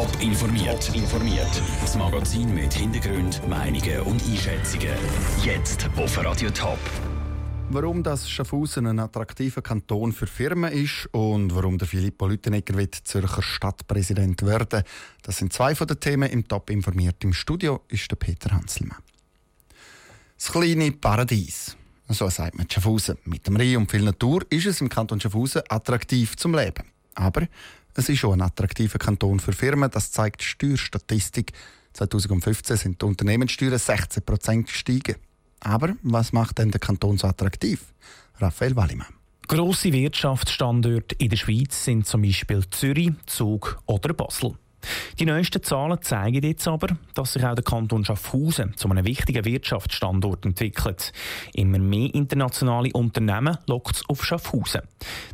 Top 0.00 0.22
informiert. 0.22 0.94
informiert. 0.94 1.62
Das 1.82 1.94
Magazin 1.94 2.54
mit 2.54 2.72
Hintergrund, 2.72 3.46
Meinungen 3.46 4.00
und 4.00 4.22
Einschätzungen. 4.22 4.96
Jetzt 5.44 5.90
auf 5.94 6.24
Radio 6.24 6.48
Top. 6.48 6.78
Warum 7.68 8.02
das 8.02 8.30
Schaffhausen 8.30 8.86
ein 8.86 8.98
attraktiver 8.98 9.60
Kanton 9.60 10.12
für 10.12 10.26
Firmen 10.26 10.72
ist 10.72 11.06
und 11.12 11.54
warum 11.54 11.76
der 11.76 11.86
Filippo 11.86 12.28
Lüttenegger 12.28 12.78
wird 12.78 12.94
Zürcher 12.94 13.42
Stadtpräsident 13.42 14.40
werden, 14.40 14.84
das 15.20 15.36
sind 15.36 15.52
zwei 15.52 15.74
von 15.74 15.86
den 15.86 16.00
Themen 16.00 16.30
im 16.30 16.48
Top 16.48 16.70
informiert. 16.70 17.22
Im 17.22 17.34
Studio 17.34 17.82
ist 17.88 18.10
der 18.10 18.16
Peter 18.16 18.52
Hanselmann. 18.52 19.02
Das 20.38 20.50
kleine 20.50 20.92
Paradies. 20.92 21.76
So 22.08 22.30
sagt 22.30 22.56
man 22.56 22.70
Schaffhausen. 22.70 23.18
Mit 23.26 23.46
dem 23.46 23.56
Rhein 23.56 23.76
und 23.76 23.90
viel 23.90 24.02
Natur 24.02 24.46
ist 24.48 24.64
es 24.64 24.80
im 24.80 24.88
Kanton 24.88 25.20
Schaffhausen 25.20 25.60
attraktiv 25.68 26.38
zum 26.38 26.54
Leben. 26.54 26.84
Aber 27.14 27.46
es 27.94 28.08
ist 28.08 28.24
auch 28.24 28.32
ein 28.32 28.42
attraktiver 28.42 28.98
Kanton 28.98 29.40
für 29.40 29.52
Firmen, 29.52 29.90
das 29.90 30.12
zeigt 30.12 30.40
die 30.40 30.46
Steuerstatistik. 30.46 31.52
2015 31.92 32.76
sind 32.76 33.02
die 33.02 33.06
Unternehmenssteuern 33.06 33.74
16% 33.74 34.64
gestiegen. 34.64 35.16
Aber 35.60 35.94
was 36.02 36.32
macht 36.32 36.58
denn 36.58 36.70
der 36.70 36.80
Kanton 36.80 37.18
so 37.18 37.26
attraktiv? 37.26 37.92
Raphael 38.38 38.76
Wallimann. 38.76 39.14
Grosse 39.48 39.92
Wirtschaftsstandorte 39.92 41.16
in 41.16 41.28
der 41.28 41.36
Schweiz 41.36 41.84
sind 41.84 42.06
zum 42.06 42.22
Beispiel 42.22 42.62
Zürich, 42.70 43.10
Zug 43.26 43.82
oder 43.86 44.14
Basel. 44.14 44.54
Die 45.18 45.26
neuesten 45.26 45.62
Zahlen 45.62 46.00
zeigen 46.02 46.42
jetzt 46.42 46.66
aber, 46.66 46.88
dass 47.14 47.34
sich 47.34 47.44
auch 47.44 47.54
der 47.54 47.64
Kanton 47.64 48.04
Schaffhausen 48.04 48.76
zu 48.76 48.88
einem 48.88 49.04
wichtigen 49.04 49.44
Wirtschaftsstandort 49.44 50.46
entwickelt. 50.46 51.12
Immer 51.54 51.78
mehr 51.78 52.14
internationale 52.14 52.90
Unternehmen 52.92 53.58
lockt 53.66 53.96
es 53.96 54.08
auf 54.08 54.24
Schaffhausen. 54.24 54.82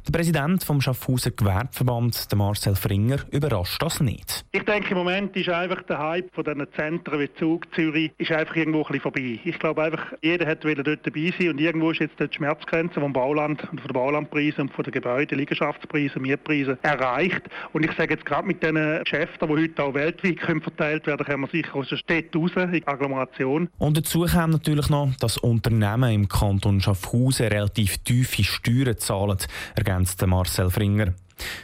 Der 0.06 0.12
Präsident 0.12 0.64
vom 0.64 0.80
Schaffhauser 0.80 1.30
Gewerbeverband, 1.30 2.28
Marcel 2.34 2.74
Fringer, 2.74 3.18
überrascht 3.30 3.82
das 3.82 4.00
nicht. 4.00 4.44
Ich 4.52 4.62
denke, 4.64 4.90
im 4.90 4.98
Moment 4.98 5.36
ist 5.36 5.48
einfach 5.48 5.82
der 5.82 5.98
Hype 5.98 6.34
von 6.34 6.44
diesen 6.44 6.66
Zentren 6.74 7.20
wie 7.20 7.32
Zug, 7.34 7.72
Zürich, 7.74 8.12
ist 8.18 8.32
einfach 8.32 8.56
irgendwo 8.56 8.80
ein 8.80 8.84
bisschen 8.84 9.00
vorbei. 9.00 9.40
Ich 9.44 9.58
glaube 9.58 9.82
einfach, 9.84 10.12
jeder 10.22 10.46
hat 10.46 10.64
dort 10.64 11.06
dabei 11.06 11.32
sein 11.38 11.50
und 11.50 11.60
irgendwo 11.60 11.90
ist 11.90 12.00
jetzt 12.00 12.18
die 12.18 12.28
Schmerzgrenze 12.30 13.00
vom 13.00 13.12
Bauland 13.12 13.62
und 13.70 13.80
von 13.80 13.88
den 13.88 13.94
Baulandpreisen 13.94 14.62
und 14.62 14.72
von 14.72 14.84
den 14.84 14.92
Gebäuden, 14.92 15.38
Liegenschaftspreisen, 15.38 16.22
Mietpreisen 16.22 16.78
erreicht. 16.82 17.42
Und 17.72 17.84
ich 17.84 17.92
sage 17.92 18.14
jetzt 18.14 18.26
gerade 18.26 18.46
mit 18.46 18.62
diesen 18.62 19.04
Chefs 19.06 19.35
Geschäfte, 19.38 19.46
die 19.46 19.62
heute 19.62 19.82
auch 19.82 19.94
weltweit 19.94 20.62
verteilt 20.62 21.06
werden 21.06 21.26
können, 21.26 21.40
man 21.42 21.50
sicher 21.50 21.74
aus 21.74 21.88
der 21.88 21.96
Stadt 21.96 22.34
raus 22.34 22.50
in 22.56 22.72
die 22.72 22.86
Agglomeration. 22.86 23.68
Und 23.78 23.96
dazu 23.96 24.24
kommt 24.24 24.52
natürlich 24.52 24.88
noch, 24.88 25.14
dass 25.20 25.38
Unternehmen 25.38 26.12
im 26.12 26.28
Kanton 26.28 26.80
Schaffhausen 26.80 27.48
relativ 27.48 27.98
tiefe 27.98 28.44
Steuern 28.44 28.98
zahlen, 28.98 29.38
ergänzt 29.74 30.24
Marcel 30.26 30.70
Fringer. 30.70 31.14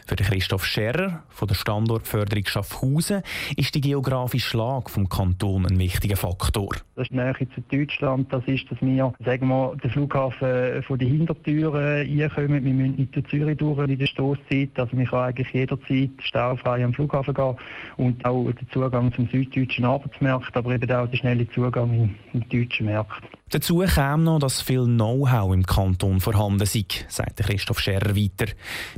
Für 0.06 0.16
Christoph 0.16 0.64
Scherrer 0.64 1.22
von 1.28 1.48
der 1.48 1.54
Standortförderung 1.54 2.44
Schaffhausen 2.46 3.22
ist 3.56 3.74
die 3.74 3.80
geografische 3.80 4.56
Lage 4.56 4.90
vom 4.90 5.08
Kanton 5.08 5.66
ein 5.66 5.78
wichtiger 5.78 6.16
Faktor. 6.16 6.76
Das 6.94 7.04
ist 7.04 7.12
die 7.12 7.16
Nähe 7.16 7.34
zu 7.54 7.60
Deutschland. 7.70 8.32
Das 8.32 8.44
ist, 8.46 8.70
dass 8.70 8.80
wir, 8.82 9.14
sagen 9.24 9.48
wir 9.48 9.76
den 9.76 9.90
Flughafen 9.90 10.82
von 10.82 10.98
den 10.98 11.08
Hintertüren 11.08 12.06
einkommen. 12.06 12.64
Wir 12.64 12.72
müssen 12.72 12.96
nicht 12.96 13.16
durch 13.16 13.26
Zürich 13.28 13.56
durch 13.56 13.88
in 13.88 13.98
der 13.98 14.06
Stoßzeit. 14.06 14.70
Also 14.76 14.96
man 14.96 15.06
kann 15.06 15.20
eigentlich 15.20 15.50
jederzeit 15.52 16.10
staufrei 16.20 16.84
am 16.84 16.92
Flughafen 16.92 17.34
gehen 17.34 17.56
und 17.96 18.24
auch 18.24 18.50
den 18.52 18.68
Zugang 18.70 19.12
zum 19.14 19.28
süddeutschen 19.28 19.84
Arbeitsmarkt, 19.84 20.56
aber 20.56 20.74
eben 20.74 20.90
auch 20.90 21.06
den 21.06 21.16
schnellen 21.16 21.48
Zugang 21.52 21.92
in, 21.92 22.40
den 22.40 22.48
deutschen 22.48 22.86
Markt. 22.86 23.22
Dazu 23.52 23.84
kam 23.86 24.24
noch, 24.24 24.38
dass 24.38 24.62
viel 24.62 24.86
Know-how 24.86 25.52
im 25.52 25.66
Kanton 25.66 26.20
vorhanden 26.22 26.64
sei, 26.64 26.86
sagt 27.08 27.36
Christoph 27.36 27.80
Scherrer 27.80 28.16
weiter. 28.16 28.50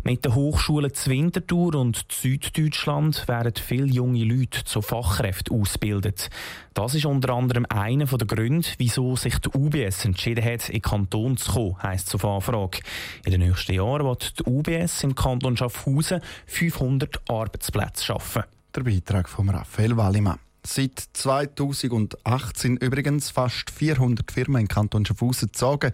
Mit 0.04 0.24
den 0.24 0.32
Hochschulen 0.36 0.94
zu 0.94 1.10
Winterthur 1.10 1.74
und 1.74 2.06
Süddeutschland 2.08 3.26
werden 3.26 3.54
viele 3.56 3.86
junge 3.86 4.22
Leute 4.22 4.62
zu 4.62 4.80
Fachkräften 4.80 5.60
ausgebildet. 5.60 6.30
Das 6.72 6.94
ist 6.94 7.04
unter 7.04 7.34
anderem 7.34 7.66
einer 7.68 8.04
der 8.04 8.28
Gründe, 8.28 8.68
wieso 8.78 9.16
sich 9.16 9.36
die 9.40 9.48
UBS 9.58 10.04
entschieden 10.04 10.44
hat, 10.44 10.68
in 10.68 10.74
den 10.74 10.82
Kanton 10.82 11.36
zu 11.36 11.50
kommen, 11.50 11.82
heisst 11.82 12.10
zur 12.10 12.22
Anfrage. 12.22 12.78
In 13.24 13.32
den 13.32 13.40
nächsten 13.40 13.74
Jahren 13.74 14.06
wird 14.06 14.38
die 14.38 14.44
UBS 14.48 15.02
im 15.02 15.16
Kanton 15.16 15.56
Schaffhausen 15.56 16.20
500 16.46 17.28
Arbeitsplätze 17.28 18.04
schaffen. 18.04 18.44
Der 18.72 18.84
Beitrag 18.84 19.28
von 19.28 19.48
Raphael 19.48 19.96
Wallimann. 19.96 20.38
Seit 20.66 20.98
2018 21.12 22.78
übrigens 22.78 23.30
fast 23.30 23.70
400 23.70 24.32
Firmen 24.32 24.62
im 24.62 24.68
Kanton 24.68 25.04
Schaffhausen 25.04 25.48
gezogen. 25.48 25.92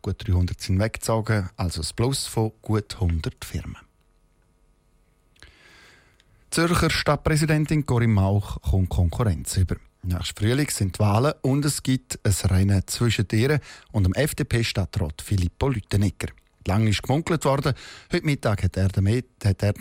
Gut 0.00 0.26
300 0.26 0.60
sind 0.60 0.78
weggezogen, 0.78 1.50
also 1.56 1.82
ein 1.82 1.88
Plus 1.96 2.26
von 2.26 2.52
gut 2.62 2.94
100 2.94 3.44
Firmen. 3.44 3.78
Zürcher 6.50 6.90
Stadtpräsidentin 6.90 7.84
Corinne 7.84 8.12
Mauch 8.12 8.60
kommt 8.62 8.90
Konkurrenz 8.90 9.56
über. 9.56 9.76
Nächstes 10.02 10.34
Frühling 10.36 10.68
sind 10.70 10.98
Wahlen 10.98 11.32
und 11.42 11.64
es 11.64 11.82
gibt 11.82 12.20
ein 12.24 12.50
Rennen 12.50 12.82
zwischen 12.86 13.26
ihr 13.32 13.60
und 13.90 14.04
dem 14.04 14.14
FDP-Stadtrat 14.14 15.22
Filippo 15.22 15.68
Lüttenegger. 15.68 16.28
Lange 16.66 16.90
ist 16.90 17.02
gemunkelt 17.02 17.44
worden. 17.44 17.74
Heute 18.12 18.26
Mittag 18.26 18.62
hat 18.62 18.76
er 18.76 18.88
die 18.88 19.00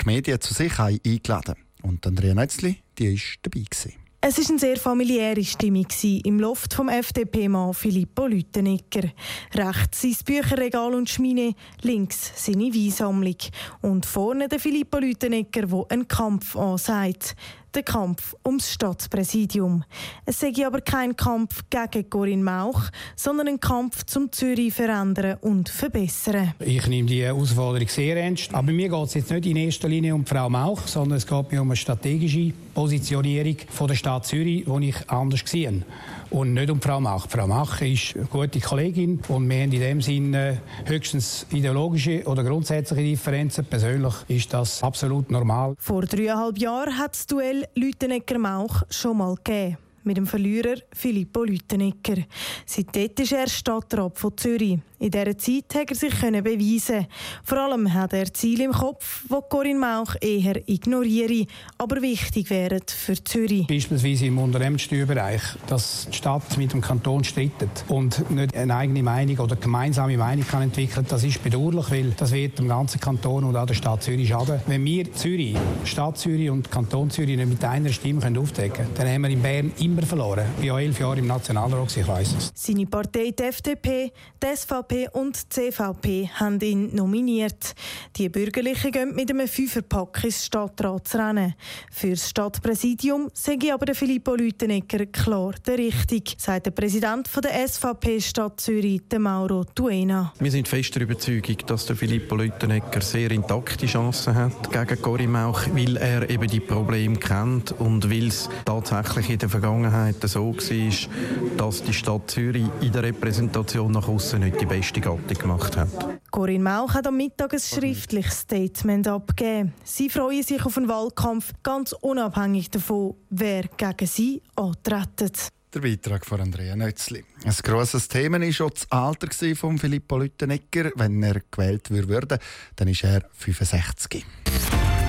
Medien 0.05 0.41
zu 0.41 0.53
sich 0.53 0.79
eingeladen. 0.79 1.55
Und 1.83 2.05
Andrea 2.07 2.33
Netzli, 2.33 2.81
die 2.97 3.15
war 3.15 3.21
dabei. 3.43 3.65
Gewesen. 3.69 4.00
Es 4.23 4.37
war 4.37 4.49
eine 4.51 4.59
sehr 4.59 4.77
familiäre 4.77 5.43
Stimmung 5.43 5.87
im 6.23 6.39
Loft 6.39 6.75
vom 6.75 6.89
FDP-Mann 6.89 7.73
Filippo 7.73 8.27
Lüttenegger. 8.27 9.09
Rechts 9.55 10.03
sein 10.03 10.15
Bücherregal 10.23 10.93
und 10.93 11.09
Schmine, 11.09 11.55
links 11.81 12.31
seine 12.35 12.71
Weinsammlung. 12.71 13.37
Und 13.81 14.05
vorne 14.05 14.47
der 14.47 14.59
Filippo 14.59 14.99
Lüttenegger, 14.99 15.65
der 15.65 15.85
einen 15.89 16.07
Kampf 16.07 16.55
ansagt 16.55 17.35
der 17.73 17.83
Kampf 17.83 18.35
ums 18.45 18.71
Stadtpräsidium. 18.71 19.83
Es 20.25 20.39
sei 20.39 20.53
aber 20.65 20.81
kein 20.81 21.15
Kampf 21.15 21.63
gegen 21.69 22.09
Corinne 22.09 22.43
Mauch, 22.43 22.83
sondern 23.15 23.47
ein 23.47 23.59
Kampf 23.59 24.05
zum 24.05 24.31
Zürich 24.31 24.73
verändern 24.73 25.37
und 25.41 25.69
verbessern. 25.69 26.53
Ich 26.59 26.87
nehme 26.87 27.07
die 27.07 27.23
Herausforderung 27.23 27.87
sehr 27.87 28.17
ernst. 28.17 28.53
Aber 28.53 28.71
mir 28.71 28.89
geht 28.89 29.07
es 29.07 29.13
jetzt 29.13 29.31
nicht 29.31 29.45
in 29.45 29.57
erster 29.57 29.87
Linie 29.87 30.15
um 30.15 30.25
Frau 30.25 30.49
Mauch, 30.49 30.87
sondern 30.87 31.17
es 31.17 31.27
geht 31.27 31.51
mir 31.51 31.61
um 31.61 31.69
eine 31.69 31.75
strategische 31.75 32.53
Positionierung 32.73 33.57
von 33.69 33.87
der 33.87 33.95
Stadt 33.95 34.25
Zürich, 34.25 34.65
die 34.65 34.89
ich 34.89 35.09
anders 35.09 35.41
sehe 35.45 35.83
und 36.31 36.53
nicht 36.53 36.69
um 36.69 36.81
Frau 36.81 36.99
Mach. 36.99 37.29
Frau 37.29 37.45
Mach 37.45 37.81
ist 37.81 38.15
eine 38.15 38.25
gute 38.25 38.59
Kollegin 38.59 39.19
und 39.27 39.49
wir 39.49 39.61
haben 39.61 39.71
in 39.71 39.79
dem 39.79 40.01
Sinne 40.01 40.61
höchstens 40.85 41.45
ideologische 41.51 42.23
oder 42.25 42.43
grundsätzliche 42.43 43.03
Differenzen. 43.03 43.65
Persönlich 43.65 44.13
ist 44.27 44.53
das 44.53 44.81
absolut 44.81 45.29
normal. 45.29 45.75
Vor 45.77 46.03
dreieinhalb 46.03 46.57
Jahren 46.57 46.97
hat 46.97 47.13
das 47.13 47.27
Duell 47.27 47.67
Lütenegger-Mauch 47.75 48.83
schon 48.89 49.17
mal 49.17 49.35
gegeben 49.35 49.77
mit 50.03 50.17
dem 50.17 50.25
Verlierer 50.25 50.75
Filippo 50.93 51.43
Lütenegger. 51.43 52.23
Seitdem 52.65 53.11
ist 53.19 53.31
er 53.31 53.47
Stadtrat 53.47 54.17
von 54.17 54.35
Zürich. 54.35 54.79
In 55.01 55.09
dieser 55.09 55.35
Zeit 55.35 55.63
konnte 55.67 55.93
er 55.93 55.95
sich 55.95 56.13
beweisen. 56.43 57.07
Vor 57.43 57.57
allem 57.57 57.91
hat 57.91 58.13
er 58.13 58.31
Ziele 58.31 58.65
im 58.65 58.71
Kopf, 58.71 59.23
die 59.27 59.35
Corinne 59.49 59.79
Mauch 59.79 60.13
eher 60.21 60.61
ignoriere, 60.69 61.47
aber 61.79 62.03
wichtig 62.03 62.51
wären 62.51 62.81
für 62.85 63.15
Zürich. 63.23 63.65
Beispielsweise 63.65 64.27
im 64.27 64.37
Unternehmenssteuerbereich, 64.37 65.41
dass 65.65 66.05
die 66.07 66.15
Stadt 66.15 66.55
mit 66.55 66.73
dem 66.73 66.81
Kanton 66.81 67.23
streitet 67.23 67.83
und 67.87 68.29
nicht 68.29 68.55
eine 68.55 68.75
eigene 68.75 69.01
Meinung 69.01 69.39
oder 69.39 69.55
gemeinsame 69.55 70.17
Meinung 70.17 70.45
kann 70.45 70.61
entwickeln 70.61 71.03
das 71.09 71.23
ist 71.23 71.43
bedauerlich, 71.43 71.89
weil 71.89 72.11
das 72.11 72.31
wird 72.31 72.59
dem 72.59 72.67
ganzen 72.67 73.01
Kanton 73.01 73.43
und 73.45 73.55
auch 73.55 73.65
der 73.65 73.73
Stadt 73.73 74.03
Zürich 74.03 74.29
schaden. 74.29 74.61
Wenn 74.67 74.85
wir 74.85 75.11
Zürich, 75.13 75.57
Stadt 75.83 76.19
Zürich 76.19 76.51
und 76.51 76.69
Kanton 76.69 77.09
Zürich 77.09 77.37
nicht 77.37 77.49
mit 77.49 77.65
einer 77.65 77.89
Stimme 77.89 78.21
aufdecken 78.39 78.85
können, 78.85 78.93
dann 78.95 79.07
haben 79.07 79.21
wir 79.23 79.29
in 79.31 79.41
Bern 79.41 79.71
immer 79.79 80.03
verloren. 80.03 80.45
Ich 80.61 80.69
war 80.69 80.79
elf 80.79 80.99
Jahre 80.99 81.17
im 81.17 81.25
Nationalrat, 81.25 81.97
ich 81.97 82.07
weiss 82.07 82.35
es. 82.37 82.51
Seine 82.53 82.85
Partei, 82.85 83.31
die 83.31 83.43
FDP, 83.43 84.11
die 84.43 84.55
SVP 84.55 84.90
SVP 84.91 85.07
und 85.13 85.37
die 85.55 85.71
CVP 85.71 86.29
haben 86.35 86.59
ihn 86.59 86.93
nominiert. 86.93 87.75
Die 88.17 88.29
Bürgerlichen 88.29 88.91
gehen 88.91 89.15
mit 89.15 89.29
einem 89.29 89.47
Fünferpack 89.47 90.23
ins 90.23 90.45
Stadtratsrennen. 90.45 91.55
Für 91.91 92.09
das 92.09 92.29
Stadtpräsidium 92.29 93.29
sage 93.33 93.73
aber 93.73 93.85
der 93.85 93.95
Filippo 93.95 94.35
Lütenegger 94.35 95.05
klar 95.05 95.53
der 95.65 95.77
Richtige, 95.77 96.33
sagt 96.37 96.65
der 96.65 96.71
Präsident 96.71 97.29
der 97.43 97.67
SVP 97.67 98.19
Stadt 98.19 98.59
Zürich, 98.59 99.01
Mauro 99.17 99.63
Tuena. 99.63 100.33
Wir 100.39 100.51
sind 100.51 100.67
fest 100.67 100.95
der 100.95 101.03
Überzeugung, 101.03 101.57
dass 101.67 101.85
der 101.85 101.95
Filippo 101.95 102.35
Lütenegger 102.35 103.01
sehr 103.01 103.31
intakte 103.31 103.85
Chancen 103.85 104.35
hat 104.35 104.71
gegen 104.71 105.01
Cory 105.01 105.27
Mauch, 105.27 105.61
weil 105.73 105.97
er 105.97 106.29
eben 106.29 106.47
die 106.47 106.59
Probleme 106.59 107.17
kennt 107.17 107.71
und 107.79 108.09
weil 108.09 108.27
es 108.27 108.49
tatsächlich 108.65 109.29
in 109.29 109.39
der 109.39 109.49
Vergangenheit 109.49 110.17
so 110.23 110.53
war, 110.53 111.57
dass 111.57 111.83
die 111.83 111.93
Stadt 111.93 112.29
Zürich 112.29 112.65
in 112.81 112.91
der 112.91 113.03
Repräsentation 113.03 113.91
nach 113.91 114.07
außen 114.07 114.39
nicht 114.39 114.59
die 114.59 114.65
beste 114.65 114.80
beste 114.81 114.99
Gattung 114.99 115.37
gemacht 115.37 115.77
hat. 115.77 115.89
Corinne 116.31 116.63
Mauch 116.63 116.95
hat 116.95 117.05
am 117.05 117.15
Mittag 117.15 117.53
ein 117.53 117.59
schriftliches 117.59 118.39
Statement 118.39 119.07
abgegeben. 119.07 119.73
Sie 119.83 120.09
freuen 120.09 120.41
sich 120.41 120.65
auf 120.65 120.75
einen 120.75 120.87
Wahlkampf, 120.87 121.53
ganz 121.61 121.93
unabhängig 121.93 122.71
davon, 122.71 123.13
wer 123.29 123.65
gegen 123.77 124.07
sie 124.07 124.41
antritt. 124.55 125.49
Der 125.71 125.81
Beitrag 125.81 126.25
von 126.25 126.41
Andrea 126.41 126.75
Nötzli. 126.75 127.23
Ein 127.45 127.53
grosses 127.61 128.07
Thema 128.07 128.41
war 128.41 128.51
schon 128.51 128.71
das 128.73 128.91
Alter 128.91 129.55
von 129.55 129.77
Filippo 129.77 130.17
Lüttenegger. 130.17 130.91
Wenn 130.95 131.21
er 131.21 131.41
gewählt 131.51 131.91
würde, 131.91 132.39
dann 132.75 132.87
ist 132.87 133.03
er 133.03 133.21
65. 133.33 134.25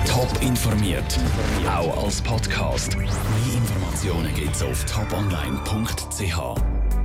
Top 0.05 0.29
informiert, 0.41 1.19
auch 1.67 2.03
als 2.05 2.21
Podcast. 2.21 2.95
Mehr 2.95 3.07
Informationen 3.55 4.35
gibt's 4.35 4.61
auf 4.61 4.85
toponline.ch. 4.85 6.82